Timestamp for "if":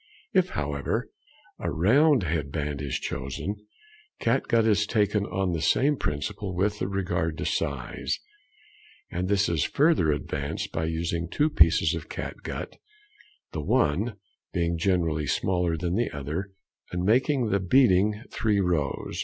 0.33-0.49